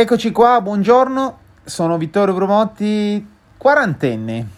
[0.00, 3.22] Eccoci qua, buongiorno, sono Vittorio Brumotti,
[3.58, 4.48] quarantenne,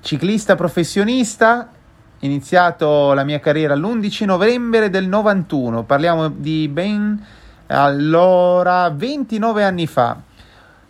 [0.00, 1.70] ciclista professionista,
[2.18, 7.24] iniziato la mia carriera l'11 novembre del 91, parliamo di ben
[7.68, 10.20] allora 29 anni fa.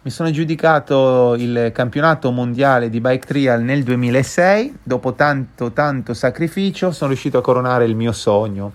[0.00, 6.90] Mi sono aggiudicato il campionato mondiale di bike trial nel 2006, dopo tanto tanto sacrificio
[6.90, 8.72] sono riuscito a coronare il mio sogno.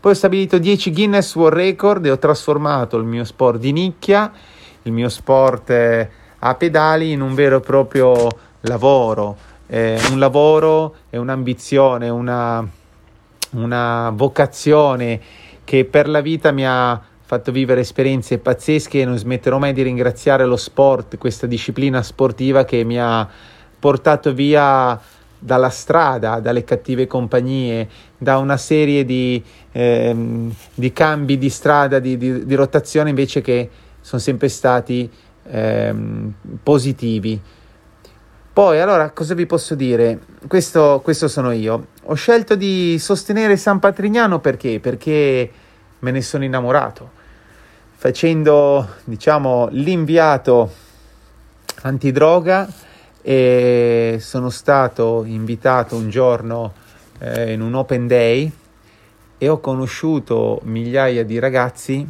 [0.00, 4.32] Poi ho stabilito 10 Guinness World Record e ho trasformato il mio sport di nicchia,
[4.84, 8.26] il mio sport eh, a pedali, in un vero e proprio
[8.60, 9.36] lavoro.
[9.66, 12.66] Eh, un lavoro e un'ambizione, una,
[13.50, 15.20] una vocazione
[15.64, 19.82] che per la vita mi ha fatto vivere esperienze pazzesche e non smetterò mai di
[19.82, 23.28] ringraziare lo sport, questa disciplina sportiva che mi ha
[23.78, 24.98] portato via
[25.40, 32.16] dalla strada, dalle cattive compagnie, da una serie di, ehm, di cambi di strada, di,
[32.16, 33.68] di, di, rotazione invece che
[34.00, 35.10] sono sempre stati
[35.44, 37.40] ehm, positivi.
[38.52, 40.18] Poi, allora, cosa vi posso dire?
[40.46, 41.86] Questo, questo sono io.
[42.04, 44.80] Ho scelto di sostenere San Patrignano perché?
[44.80, 45.50] Perché
[46.00, 47.18] me ne sono innamorato.
[47.96, 50.70] Facendo, diciamo, l'inviato
[51.82, 52.68] antidroga,
[53.22, 56.72] e sono stato invitato un giorno
[57.18, 58.50] eh, in un open day
[59.36, 62.06] e ho conosciuto migliaia di ragazzi,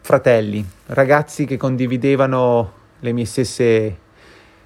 [0.00, 3.96] fratelli, ragazzi che condividevano le mie stesse,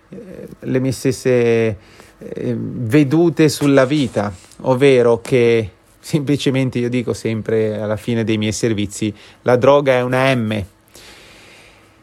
[0.09, 1.77] eh, le mie stesse
[2.19, 9.15] eh, vedute sulla vita, ovvero che semplicemente io dico sempre alla fine dei miei servizi,
[9.43, 10.65] la droga è una M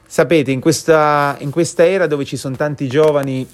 [0.10, 3.46] Sapete, in questa, in questa era dove ci sono tanti giovani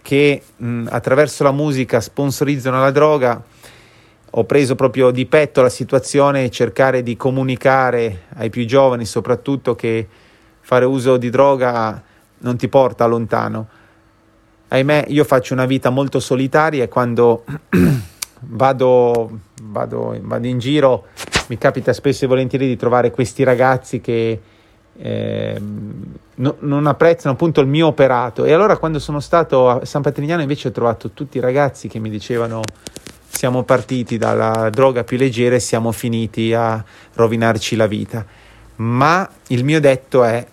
[0.00, 3.42] che mh, attraverso la musica sponsorizzano la droga,
[4.30, 9.74] ho preso proprio di petto la situazione e cercare di comunicare ai più giovani soprattutto
[9.74, 10.08] che
[10.60, 12.02] fare uso di droga
[12.38, 13.68] non ti porta lontano.
[14.68, 17.44] Ahimè, io faccio una vita molto solitaria e quando
[18.40, 21.08] vado, vado, vado in giro
[21.48, 24.40] mi capita spesso e volentieri di trovare questi ragazzi che
[24.98, 28.44] eh, no, non apprezzano appunto il mio operato.
[28.44, 31.98] E allora quando sono stato a San Patrignano invece ho trovato tutti i ragazzi che
[31.98, 32.62] mi dicevano
[33.28, 36.82] siamo partiti dalla droga più leggera e siamo finiti a
[37.14, 38.24] rovinarci la vita.
[38.76, 40.46] Ma il mio detto è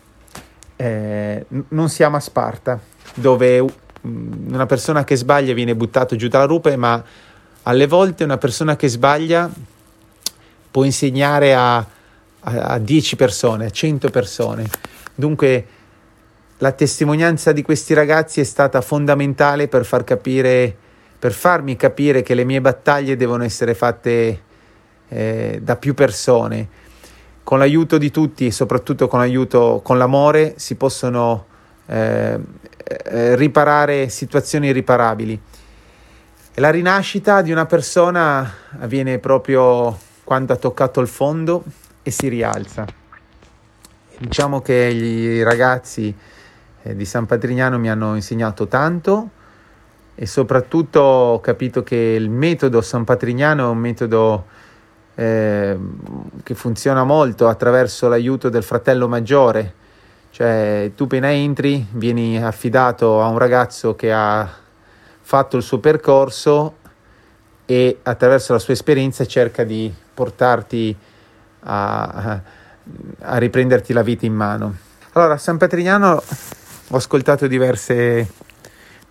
[0.76, 2.80] eh, non siamo a Sparta
[3.14, 3.66] dove
[4.02, 7.02] una persona che sbaglia viene buttato giù dalla rupe ma
[7.64, 9.50] alle volte una persona che sbaglia
[10.70, 11.86] può insegnare a
[12.44, 14.66] a, 10 persone, a 100 persone.
[15.16, 15.66] Dunque
[16.58, 20.76] la testimonianza di questi ragazzi è stata fondamentale per far capire,
[21.20, 24.42] per farmi capire che le mie battaglie devono essere fatte
[25.08, 26.82] eh, da più persone.
[27.44, 31.46] Con l'aiuto di tutti e soprattutto con l'aiuto, con l'amore, si possono
[31.88, 32.40] eh,
[32.84, 35.42] eh, riparare situazioni irriparabili.
[36.56, 38.50] La rinascita di una persona
[38.80, 41.64] avviene proprio quando ha toccato il fondo
[42.04, 42.86] e si rialza.
[44.20, 46.16] Diciamo che i ragazzi
[46.84, 49.30] eh, di San Patrignano mi hanno insegnato tanto
[50.16, 54.46] e soprattutto ho capito che il metodo San Patrignano è un metodo
[55.16, 55.78] eh,
[56.44, 59.82] che funziona molto attraverso l'aiuto del fratello maggiore.
[60.30, 64.48] Cioè, tu appena entri, vieni affidato a un ragazzo che ha
[65.22, 66.78] fatto il suo percorso
[67.66, 70.96] e attraverso la sua esperienza cerca di portarti
[71.64, 72.42] a,
[73.20, 74.76] a riprenderti la vita in mano.
[75.14, 76.22] Allora, a San Patrignano
[76.88, 78.32] ho ascoltato diverse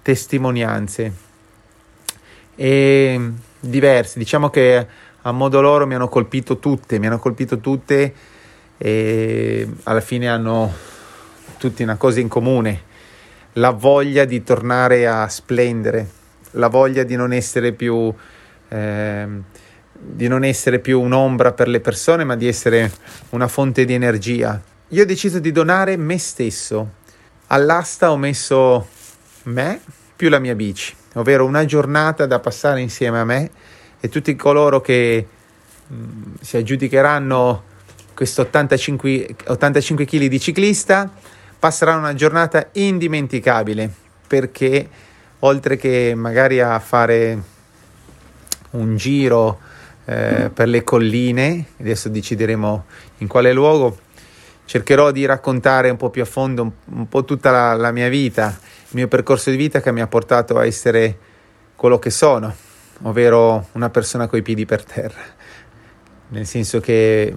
[0.03, 1.13] testimonianze
[2.55, 4.87] e diverse, diciamo che
[5.23, 8.15] a modo loro mi hanno colpito tutte, mi hanno colpito tutte
[8.77, 10.73] e alla fine hanno
[11.59, 12.83] tutti una cosa in comune,
[13.55, 16.09] la voglia di tornare a splendere,
[16.53, 18.13] la voglia di non essere più
[18.69, 19.27] eh,
[20.05, 22.91] di non essere più un'ombra per le persone, ma di essere
[23.31, 24.61] una fonte di energia.
[24.89, 27.01] Io ho deciso di donare me stesso.
[27.47, 28.89] All'asta ho messo
[29.45, 29.81] me
[30.17, 33.51] più la mia bici, ovvero una giornata da passare insieme a me
[34.01, 35.27] e tutti coloro che
[35.87, 37.71] mh, mm, si aggiudicheranno
[38.15, 41.11] questo 85, 85 kg di ciclista
[41.59, 43.91] passeranno una giornata indimenticabile
[44.27, 44.89] perché
[45.41, 47.43] oltre che magari a fare
[48.71, 49.61] un giro
[50.05, 52.85] eh, per le colline, adesso decideremo
[53.19, 53.99] in quale luogo.
[54.65, 58.09] Cercherò di raccontare un po' più a fondo un, un po' tutta la, la mia
[58.09, 61.19] vita, il mio percorso di vita che mi ha portato a essere
[61.77, 62.55] quello che sono,
[63.03, 65.21] ovvero una persona coi piedi per terra.
[66.29, 67.35] Nel senso che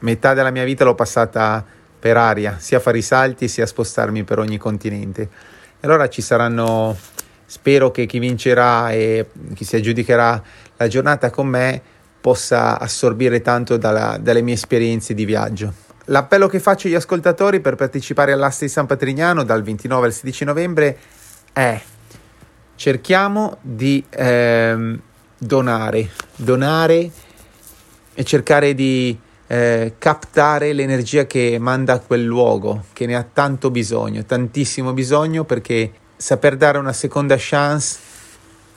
[0.00, 1.64] metà della mia vita l'ho passata
[1.98, 5.22] per aria, sia fare i salti sia spostarmi per ogni continente.
[5.22, 6.96] E allora ci saranno,
[7.44, 10.42] spero che chi vincerà e chi si aggiudicherà
[10.76, 11.82] la giornata con me
[12.20, 15.72] possa assorbire tanto dalla, dalle mie esperienze di viaggio.
[16.06, 20.44] L'appello che faccio agli ascoltatori per partecipare all'asta di San Patrignano dal 29 al 16
[20.44, 20.98] novembre
[21.52, 21.80] è
[22.76, 25.00] cerchiamo di ehm,
[25.36, 27.10] donare, donare
[28.14, 29.18] e cercare di
[29.48, 35.44] eh, captare l'energia che manda a quel luogo, che ne ha tanto bisogno, tantissimo bisogno,
[35.44, 37.98] perché saper dare una seconda chance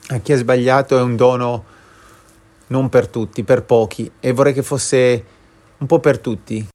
[0.08, 1.64] a chi ha sbagliato è un dono
[2.68, 5.24] non per tutti, per pochi, e vorrei che fosse
[5.78, 6.66] un po' per tutti.